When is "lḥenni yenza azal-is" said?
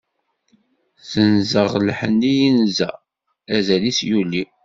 1.87-3.99